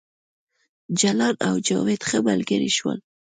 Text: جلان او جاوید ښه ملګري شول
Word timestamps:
جلان 0.99 1.35
او 1.47 1.53
جاوید 1.67 2.01
ښه 2.09 2.17
ملګري 2.29 2.69
شول 2.77 2.97